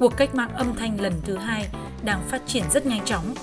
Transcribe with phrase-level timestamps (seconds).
[0.00, 1.68] cuộc cách mạng âm thanh lần thứ hai
[2.04, 3.34] đang phát triển rất nhanh chóng.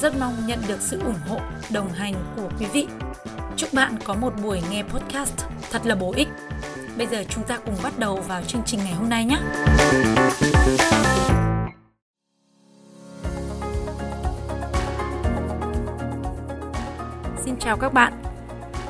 [0.00, 2.86] Rất mong nhận được sự ủng hộ, đồng hành của quý vị.
[3.56, 6.28] Chúc bạn có một buổi nghe podcast thật là bổ ích.
[6.98, 9.38] Bây giờ chúng ta cùng bắt đầu vào chương trình ngày hôm nay nhé.
[17.44, 18.12] Xin chào các bạn.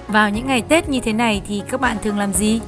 [0.08, 2.60] Vào những ngày Tết như thế này thì các bạn thường làm gì?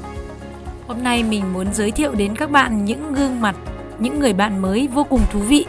[0.86, 3.56] Hôm nay mình muốn giới thiệu đến các bạn những gương mặt,
[4.04, 5.66] những người bạn mới vô cùng thú vị.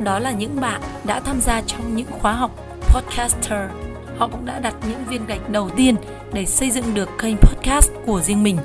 [0.00, 3.70] Đó là những bạn đã tham gia trong những khóa học podcaster.
[4.18, 5.96] Họ cũng đã đặt những viên gạch đầu tiên
[6.32, 8.58] để xây dựng được kênh podcast của riêng mình.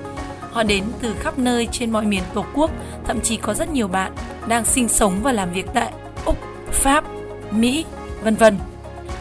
[0.52, 2.72] Họ đến từ khắp nơi trên mọi miền Tổ quốc,
[3.06, 4.12] thậm chí có rất nhiều bạn
[4.48, 5.92] đang sinh sống và làm việc tại
[6.26, 6.38] Úc,
[6.72, 7.04] Pháp,
[7.52, 7.86] Mỹ,
[8.24, 8.58] vân vân.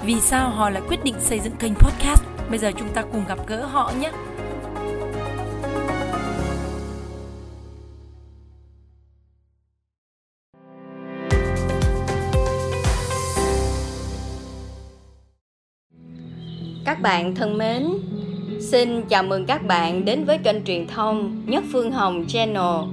[0.04, 2.22] Vì sao họ lại quyết định xây dựng kênh podcast?
[2.50, 4.10] Bây giờ chúng ta cùng gặp gỡ họ nhé.
[17.04, 17.88] Bạn thân mến,
[18.60, 22.88] xin chào mừng các bạn đến với kênh truyền thông Nhất Phương Hồng Channel.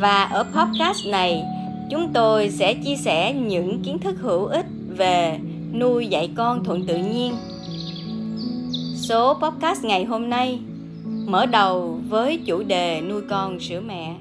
[0.00, 1.42] Và ở podcast này,
[1.90, 5.38] chúng tôi sẽ chia sẻ những kiến thức hữu ích về
[5.72, 7.34] nuôi dạy con thuận tự nhiên.
[8.96, 10.58] Số podcast ngày hôm nay
[11.26, 14.14] mở đầu với chủ đề nuôi con sữa mẹ.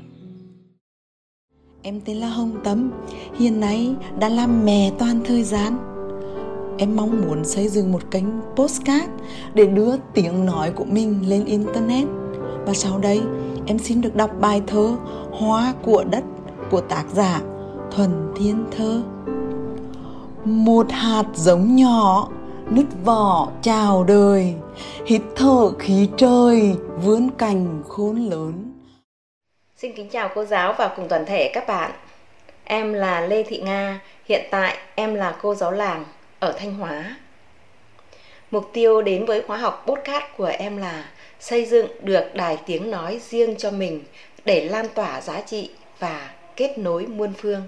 [1.81, 2.91] Em tên là Hồng Tâm,
[3.39, 5.96] hiện nay đã làm mẹ toàn thời gian.
[6.79, 8.25] Em mong muốn xây dựng một kênh
[8.55, 9.09] postcard
[9.53, 12.07] để đưa tiếng nói của mình lên internet.
[12.65, 13.21] Và sau đây,
[13.65, 14.95] em xin được đọc bài thơ
[15.31, 16.23] Hoa của đất
[16.71, 17.41] của tác giả
[17.91, 19.01] Thuần Thiên Thơ.
[20.45, 22.29] Một hạt giống nhỏ
[22.69, 24.53] nứt vỏ chào đời
[25.05, 28.73] hít thở khí trời vươn cành khôn lớn.
[29.77, 31.91] Xin kính chào cô giáo và cùng toàn thể các bạn.
[32.63, 36.05] Em là lê thị nga hiện tại em là cô giáo làng
[36.39, 37.17] ở thanh hóa
[38.51, 42.91] mục tiêu đến với khóa học podcast của em là xây dựng được đài tiếng
[42.91, 44.03] nói riêng cho mình
[44.45, 47.61] để lan tỏa giá trị và kết nối muôn phương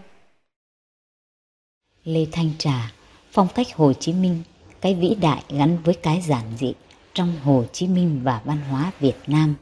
[2.04, 2.92] Lê Thanh Trà,
[3.32, 4.44] phong cách Hồ Chí Minh,
[4.82, 6.74] cái vĩ đại gắn với cái giản dị
[7.14, 9.56] trong Hồ Chí Minh và văn hóa Việt Nam.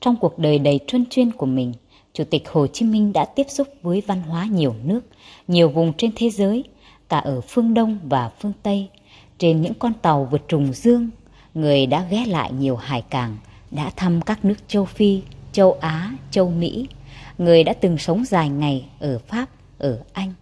[0.00, 1.72] Trong cuộc đời đầy truân chuyên của mình,
[2.12, 5.00] Chủ tịch Hồ Chí Minh đã tiếp xúc với văn hóa nhiều nước,
[5.48, 6.64] nhiều vùng trên thế giới,
[7.08, 8.88] cả ở phương Đông và phương Tây.
[9.38, 11.10] Trên những con tàu vượt trùng dương,
[11.54, 13.36] người đã ghé lại nhiều hải cảng,
[13.70, 16.88] đã thăm các nước châu Phi, châu Á, châu Mỹ.
[17.38, 19.46] Người đã từng sống dài ngày ở Pháp,
[19.78, 20.32] ở Anh.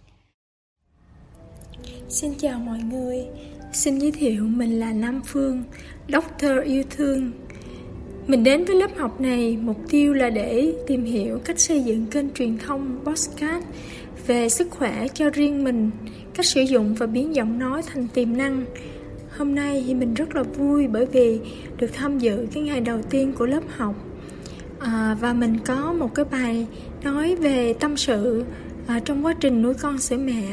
[2.09, 3.25] Xin chào mọi người,
[3.73, 5.63] xin giới thiệu mình là Nam Phương,
[6.07, 7.31] Doctor yêu thương.
[8.27, 12.05] Mình đến với lớp học này mục tiêu là để tìm hiểu cách xây dựng
[12.05, 13.63] kênh truyền thông podcast
[14.27, 15.91] về sức khỏe cho riêng mình,
[16.33, 18.65] cách sử dụng và biến giọng nói thành tiềm năng.
[19.37, 21.39] Hôm nay thì mình rất là vui bởi vì
[21.77, 23.95] được tham dự cái ngày đầu tiên của lớp học
[24.79, 26.67] à, và mình có một cái bài
[27.03, 28.43] nói về tâm sự
[28.87, 30.43] à, trong quá trình nuôi con sữa mẹ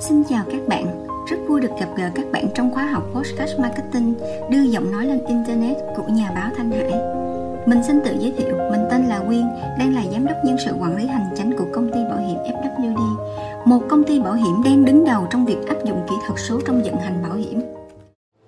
[0.00, 3.60] Xin chào các bạn, rất vui được gặp gỡ các bạn trong khóa học Podcast
[3.60, 4.14] Marketing
[4.50, 7.31] đưa giọng nói lên Internet của nhà báo Thanh Hải.
[7.66, 9.44] Mình xin tự giới thiệu, mình tên là Quyên,
[9.78, 12.38] đang là giám đốc nhân sự quản lý hành chánh của công ty bảo hiểm
[12.38, 13.16] FWD,
[13.64, 16.60] một công ty bảo hiểm đang đứng đầu trong việc áp dụng kỹ thuật số
[16.66, 17.60] trong vận hành bảo hiểm.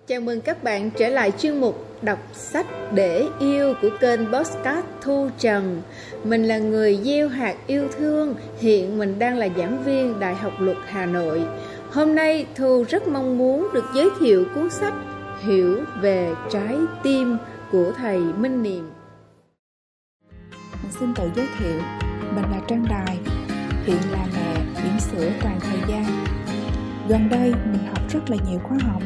[0.07, 4.87] Chào mừng các bạn trở lại chuyên mục đọc sách để yêu của kênh Postcard
[5.03, 5.83] Thu Trần.
[6.25, 10.53] Mình là người gieo hạt yêu thương, hiện mình đang là giảng viên Đại học
[10.59, 11.43] Luật Hà Nội.
[11.91, 14.95] Hôm nay Thu rất mong muốn được giới thiệu cuốn sách
[15.41, 17.37] Hiểu về trái tim
[17.73, 18.91] của thầy Minh Niệm.
[21.01, 21.81] Xin tự giới thiệu,
[22.35, 23.19] mình là Trang Đài,
[23.87, 26.25] hiện là mẹ bỉm sữa toàn thời gian.
[27.09, 29.03] Gần đây mình học rất là nhiều khóa học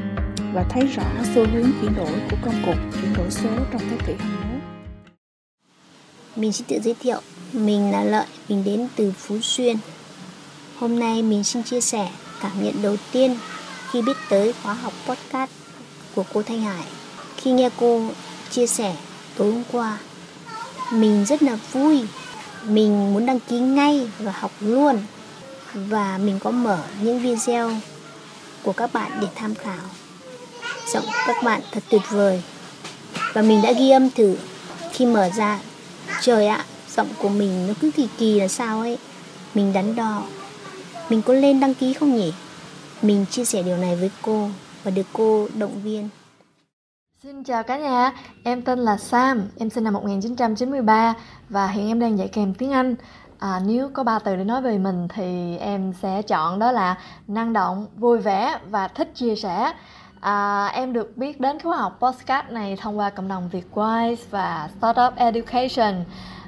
[0.55, 1.03] và thấy rõ
[1.35, 4.61] xu hướng chuyển đổi của công cuộc chuyển đổi số trong thế kỷ 21.
[6.37, 7.21] Mình xin tự giới thiệu,
[7.53, 9.77] mình là Lợi, mình đến từ Phú Xuyên.
[10.79, 12.09] Hôm nay mình xin chia sẻ
[12.43, 13.37] cảm nhận đầu tiên
[13.91, 15.51] khi biết tới khóa học podcast
[16.15, 16.85] của cô Thanh Hải.
[17.37, 18.11] Khi nghe cô
[18.51, 18.97] chia sẻ
[19.37, 19.99] tối hôm qua,
[20.93, 22.05] mình rất là vui.
[22.65, 24.99] Mình muốn đăng ký ngay và học luôn.
[25.75, 27.73] và mình có mở những video
[28.63, 29.85] của các bạn để tham khảo.
[30.93, 32.43] Giọng các bạn thật tuyệt vời.
[33.33, 34.37] Và mình đã ghi âm thử
[34.93, 35.61] khi mở ra.
[36.21, 36.65] Trời ạ,
[36.97, 38.99] giọng của mình nó cứ kỳ kỳ là sao ấy.
[39.55, 40.23] Mình đắn đo.
[41.09, 42.33] Mình có lên đăng ký không nhỉ?
[43.03, 44.51] Mình chia sẻ điều này với cô
[44.85, 46.09] và được cô động viên.
[47.23, 48.13] Xin chào cả nhà,
[48.45, 51.15] em tên là Sam, em sinh năm 1993
[51.49, 52.95] và hiện em đang dạy kèm tiếng Anh.
[53.39, 56.99] À, nếu có ba từ để nói về mình thì em sẽ chọn đó là
[57.29, 59.73] năng động, vui vẻ và thích chia sẻ.
[60.21, 64.69] À, em được biết đến khóa học podcast này thông qua cộng đồng Vietwise và
[64.79, 66.05] Startup Education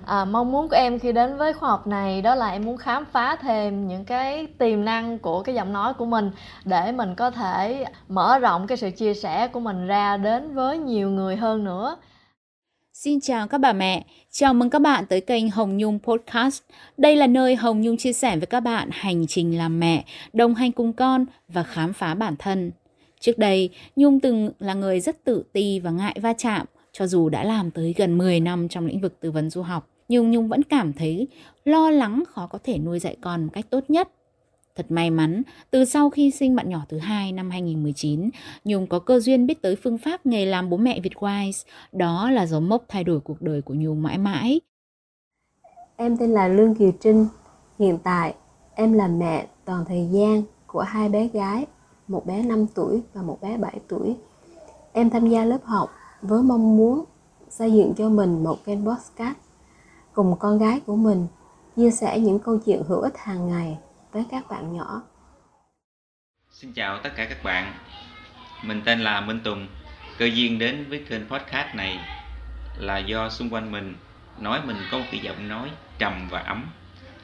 [0.07, 2.77] à, mong muốn của em khi đến với khóa học này đó là em muốn
[2.77, 6.31] khám phá thêm những cái tiềm năng của cái giọng nói của mình
[6.65, 10.79] để mình có thể mở rộng cái sự chia sẻ của mình ra đến với
[10.79, 11.97] nhiều người hơn nữa
[12.93, 16.63] Xin chào các bà mẹ, chào mừng các bạn tới kênh Hồng Nhung Podcast.
[16.97, 20.55] Đây là nơi Hồng Nhung chia sẻ với các bạn hành trình làm mẹ, đồng
[20.55, 22.71] hành cùng con và khám phá bản thân.
[23.21, 27.29] Trước đây, Nhung từng là người rất tự ti và ngại va chạm, cho dù
[27.29, 30.49] đã làm tới gần 10 năm trong lĩnh vực tư vấn du học nhưng Nhung
[30.49, 31.29] vẫn cảm thấy
[31.65, 34.09] lo lắng khó có thể nuôi dạy con một cách tốt nhất.
[34.77, 38.31] Thật may mắn, từ sau khi sinh bạn nhỏ thứ hai năm 2019,
[38.65, 42.31] Nhung có cơ duyên biết tới phương pháp nghề làm bố mẹ Việt Wise Đó
[42.31, 44.61] là dấu mốc thay đổi cuộc đời của Nhung mãi mãi.
[45.97, 47.27] Em tên là Lương Kiều Trinh.
[47.79, 48.35] Hiện tại,
[48.75, 51.67] em là mẹ toàn thời gian của hai bé gái,
[52.11, 54.17] một bé 5 tuổi và một bé 7 tuổi.
[54.93, 55.91] Em tham gia lớp học
[56.23, 57.05] với mong muốn
[57.49, 59.37] xây dựng cho mình một kênh podcast
[60.13, 61.27] cùng con gái của mình,
[61.77, 63.79] chia sẻ những câu chuyện hữu ích hàng ngày
[64.13, 65.03] với các bạn nhỏ.
[66.51, 67.73] Xin chào tất cả các bạn.
[68.65, 69.67] Mình tên là Minh Tùng.
[70.19, 71.99] Cơ duyên đến với kênh podcast này
[72.79, 73.95] là do xung quanh mình
[74.39, 76.71] nói mình có một cái giọng nói trầm và ấm,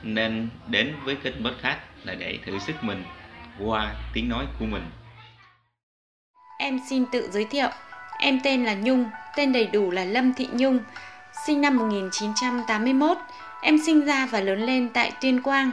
[0.02, 3.04] nên đến với kênh podcast là để thử sức mình
[3.64, 4.84] qua tiếng nói của mình.
[6.58, 7.68] Em xin tự giới thiệu.
[8.18, 10.78] Em tên là Nhung, tên đầy đủ là Lâm Thị Nhung
[11.46, 13.18] sinh năm 1981.
[13.62, 15.72] Em sinh ra và lớn lên tại Tuyên Quang.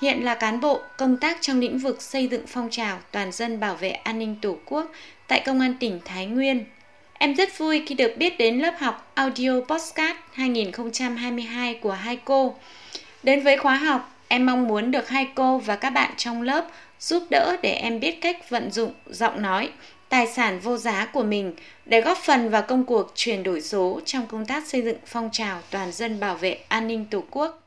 [0.00, 3.60] Hiện là cán bộ công tác trong lĩnh vực xây dựng phong trào toàn dân
[3.60, 4.92] bảo vệ an ninh Tổ quốc
[5.28, 6.64] tại Công an tỉnh Thái Nguyên.
[7.12, 12.54] Em rất vui khi được biết đến lớp học Audio Postcard 2022 của hai cô.
[13.22, 16.66] Đến với khóa học, em mong muốn được hai cô và các bạn trong lớp
[17.00, 19.70] giúp đỡ để em biết cách vận dụng giọng nói,
[20.08, 21.54] tài sản vô giá của mình
[21.86, 25.28] để góp phần vào công cuộc chuyển đổi số trong công tác xây dựng phong
[25.32, 27.62] trào toàn dân bảo vệ an ninh Tổ quốc.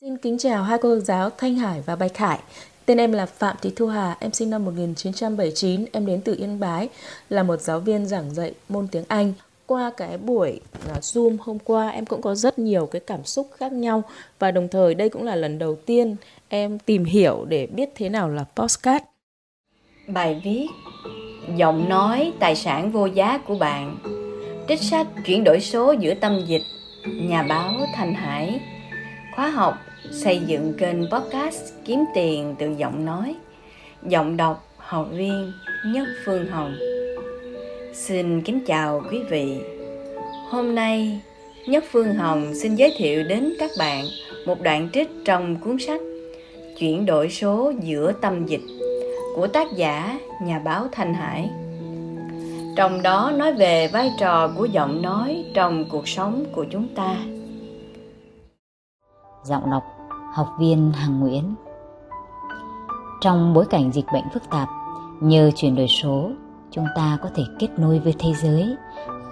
[0.00, 2.38] Xin kính chào hai cô giáo Thanh Hải và Bạch Hải.
[2.86, 6.60] Tên em là Phạm Thị Thu Hà, em sinh năm 1979, em đến từ Yên
[6.60, 6.88] Bái,
[7.28, 9.32] là một giáo viên giảng dạy môn tiếng Anh.
[9.66, 13.48] Qua cái buổi à, Zoom hôm qua, em cũng có rất nhiều cái cảm xúc
[13.56, 14.02] khác nhau.
[14.38, 16.16] Và đồng thời đây cũng là lần đầu tiên
[16.48, 19.04] em tìm hiểu để biết thế nào là postcard.
[20.06, 20.66] Bài viết,
[21.56, 23.98] giọng nói, tài sản vô giá của bạn.
[24.68, 26.62] Trích sách, chuyển đổi số giữa tâm dịch.
[27.06, 28.60] Nhà báo thành hải.
[29.36, 29.74] Khóa học,
[30.12, 33.34] xây dựng kênh podcast kiếm tiền từ giọng nói.
[34.08, 35.52] Giọng đọc, học viên
[35.86, 36.76] nhất phương hồng
[37.96, 39.60] xin kính chào quý vị
[40.50, 41.20] hôm nay
[41.66, 44.04] nhất phương hồng xin giới thiệu đến các bạn
[44.46, 46.00] một đoạn trích trong cuốn sách
[46.78, 48.60] chuyển đổi số giữa tâm dịch
[49.36, 51.50] của tác giả nhà báo Thanh Hải.
[52.76, 57.16] Trong đó nói về vai trò của giọng nói trong cuộc sống của chúng ta.
[59.44, 59.84] Giọng đọc
[60.34, 61.54] học viên Hằng Nguyễn
[63.20, 64.68] Trong bối cảnh dịch bệnh phức tạp,
[65.20, 66.30] nhờ chuyển đổi số,
[66.70, 68.76] chúng ta có thể kết nối với thế giới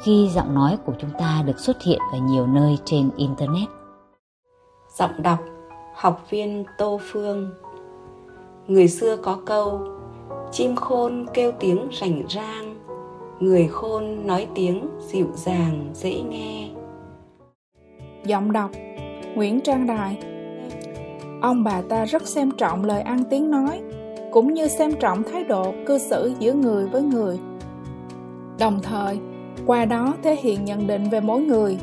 [0.05, 3.69] khi giọng nói của chúng ta được xuất hiện ở nhiều nơi trên Internet.
[4.99, 5.39] Giọng đọc
[5.95, 7.51] học viên Tô Phương.
[8.67, 9.81] Người xưa có câu
[10.53, 12.75] chim khôn kêu tiếng rành rang
[13.41, 16.69] người khôn nói tiếng dịu dàng dễ nghe.
[18.25, 18.71] Giọng đọc
[19.35, 20.19] nguyễn trang đài.
[21.43, 23.83] Ông bà ta rất xem trọng lời ăn tiếng nói
[24.35, 27.39] cũng như xem trọng thái độ cư xử giữa người với người
[28.59, 29.19] đồng thời
[29.67, 31.79] qua đó thể hiện nhận định về mỗi người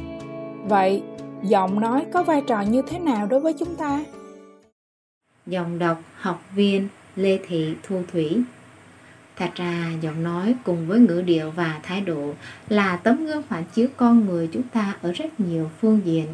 [0.63, 1.03] vậy
[1.43, 3.99] giọng nói có vai trò như thế nào đối với chúng ta
[5.47, 8.43] giọng đọc học viên lê thị thu thủy
[9.35, 12.33] Thật ra giọng nói cùng với ngữ điệu và thái độ
[12.69, 16.27] là tấm gương phản chiếu con người chúng ta ở rất nhiều phương diện.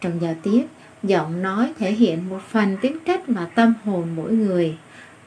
[0.00, 0.66] Trong giao tiếp,
[1.02, 4.76] giọng nói thể hiện một phần tính cách và tâm hồn mỗi người.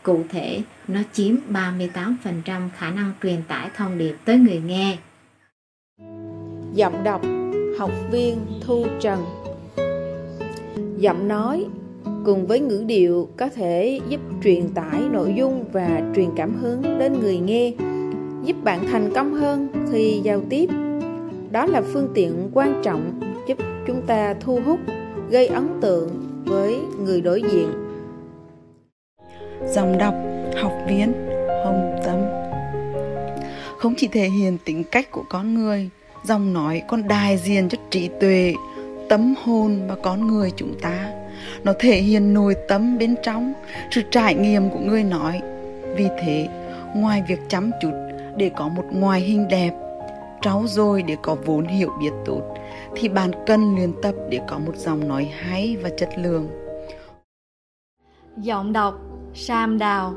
[0.03, 4.97] Cụ thể, nó chiếm 38% khả năng truyền tải thông điệp tới người nghe.
[6.73, 7.21] Giọng đọc
[7.79, 9.23] Học viên Thu Trần.
[10.97, 11.65] Giọng nói
[12.25, 16.99] cùng với ngữ điệu có thể giúp truyền tải nội dung và truyền cảm hứng
[16.99, 17.73] đến người nghe
[18.43, 20.69] giúp bạn thành công hơn khi giao tiếp.
[21.51, 23.57] Đó là phương tiện quan trọng giúp
[23.87, 24.79] chúng ta thu hút
[25.29, 26.09] gây ấn tượng
[26.45, 27.82] với người đối diện
[29.73, 30.13] dòng đọc,
[30.61, 31.13] học viên
[31.63, 32.17] hồng tâm.
[33.77, 35.89] Không chỉ thể hiện tính cách của con người
[36.23, 38.53] dòng nói còn đại diện cho trí tuệ,
[39.09, 41.11] tâm hồn và con người chúng ta.
[41.63, 43.53] Nó thể hiện nội tâm bên trong,
[43.91, 45.41] sự trải nghiệm của người nói.
[45.95, 46.47] Vì thế,
[46.95, 47.91] ngoài việc chăm chút
[48.37, 49.71] để có một ngoại hình đẹp,
[50.41, 52.41] trau dồi để có vốn hiểu biết tốt,
[52.95, 56.47] thì bạn cần luyện tập để có một dòng nói hay và chất lượng.
[58.37, 60.15] Giọng đọc sam đào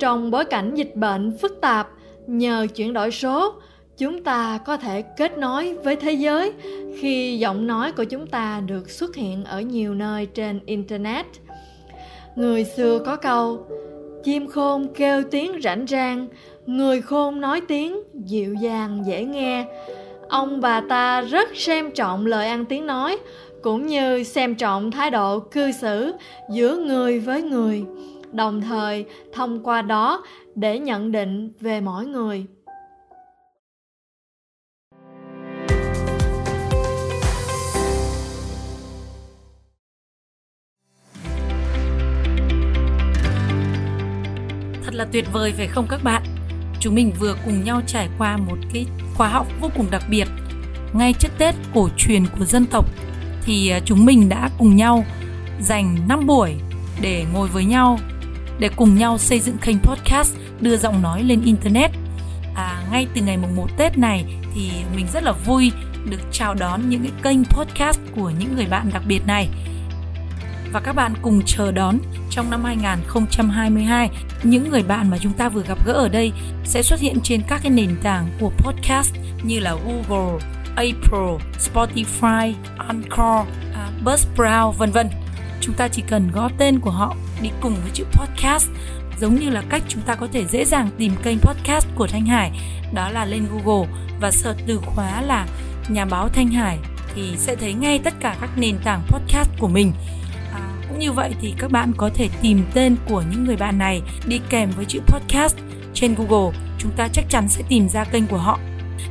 [0.00, 1.88] trong bối cảnh dịch bệnh phức tạp,
[2.26, 3.54] nhờ chuyển đổi số,
[3.98, 6.52] chúng ta có thể kết nối với thế giới
[6.98, 11.26] khi giọng nói của chúng ta được xuất hiện ở nhiều nơi trên internet.
[12.36, 13.66] Người xưa có câu,
[14.24, 16.28] chim khôn kêu tiếng rảnh rang,
[16.66, 19.66] người khôn nói tiếng dịu dàng dễ nghe.
[20.28, 23.18] Ông bà ta rất xem trọng lời ăn tiếng nói
[23.62, 26.12] cũng như xem trọng thái độ cư xử
[26.50, 27.84] giữa người với người,
[28.32, 30.24] đồng thời thông qua đó
[30.54, 32.46] để nhận định về mỗi người
[44.84, 46.22] Thật là tuyệt vời, phải không các bạn?
[46.80, 50.28] Chúng mình vừa cùng nhau trải qua một cái khóa học vô cùng đặc biệt.
[50.92, 52.86] Ngay trước Tết cổ truyền của dân tộc
[53.44, 55.04] thì à, chúng mình đã cùng nhau
[55.60, 56.54] dành 5 buổi
[57.00, 57.98] để ngồi với nhau
[58.58, 61.90] để cùng nhau xây dựng kênh podcast đưa giọng nói lên internet.
[62.54, 65.72] À, ngay từ ngày mùng 1 Tết này thì mình rất là vui
[66.10, 69.48] được chào đón những cái kênh podcast của những người bạn đặc biệt này
[70.72, 71.98] và các bạn cùng chờ đón
[72.30, 74.10] trong năm 2022
[74.42, 76.32] những người bạn mà chúng ta vừa gặp gỡ ở đây
[76.64, 80.38] sẽ xuất hiện trên các cái nền tảng của podcast như là Google,
[80.76, 85.08] Apple, Spotify, Anchor, uh, Buzzsprout vân vân.
[85.60, 88.68] Chúng ta chỉ cần gõ tên của họ đi cùng với chữ podcast
[89.20, 92.26] giống như là cách chúng ta có thể dễ dàng tìm kênh podcast của Thanh
[92.26, 92.50] Hải
[92.94, 93.88] đó là lên Google
[94.20, 95.46] và search từ khóa là
[95.88, 96.78] nhà báo Thanh Hải
[97.14, 99.92] thì sẽ thấy ngay tất cả các nền tảng podcast của mình
[100.52, 103.78] à, cũng như vậy thì các bạn có thể tìm tên của những người bạn
[103.78, 105.56] này đi kèm với chữ podcast
[105.94, 108.58] trên Google, chúng ta chắc chắn sẽ tìm ra kênh của họ.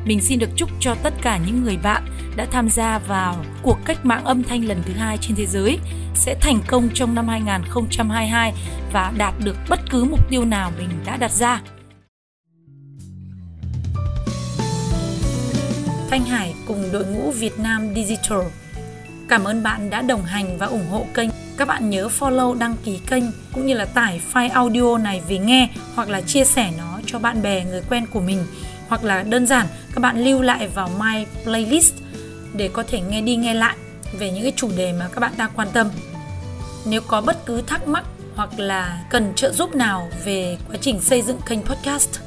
[0.05, 2.05] Mình xin được chúc cho tất cả những người bạn
[2.35, 5.79] đã tham gia vào cuộc cách mạng âm thanh lần thứ hai trên thế giới
[6.15, 8.53] sẽ thành công trong năm 2022
[8.93, 11.61] và đạt được bất cứ mục tiêu nào mình đã đặt ra.
[16.09, 18.39] Thanh Hải cùng đội ngũ Việt Nam Digital.
[19.29, 21.29] Cảm ơn bạn đã đồng hành và ủng hộ kênh
[21.59, 25.37] các bạn nhớ follow, đăng ký kênh cũng như là tải file audio này về
[25.37, 28.45] nghe hoặc là chia sẻ nó cho bạn bè, người quen của mình
[28.89, 31.93] hoặc là đơn giản, các bạn lưu lại vào my playlist
[32.53, 33.75] để có thể nghe đi nghe lại
[34.19, 35.89] về những cái chủ đề mà các bạn đang quan tâm
[36.85, 38.03] nếu có bất cứ thắc mắc
[38.35, 42.19] hoặc là cần trợ giúp nào về quá trình xây dựng kênh podcast,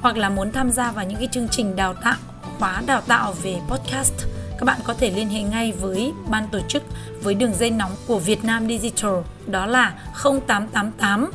[0.00, 2.16] hoặc là muốn tham gia vào những cái chương trình đào tạo,
[2.58, 4.14] khóa đào tạo về podcast,
[4.58, 6.82] các bạn có thể liên hệ ngay với ban tổ chức
[7.22, 9.14] với đường dây nóng của Việt Nam Digital,
[9.46, 11.30] đó là 0888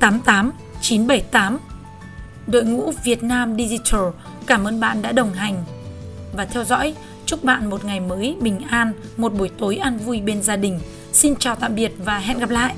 [0.00, 1.71] 088 978.
[2.46, 4.00] Đội ngũ Việt Nam Digital
[4.46, 5.64] cảm ơn bạn đã đồng hành
[6.32, 6.94] và theo dõi.
[7.26, 10.80] Chúc bạn một ngày mới bình an, một buổi tối an vui bên gia đình.
[11.12, 12.74] Xin chào tạm biệt và hẹn gặp lại.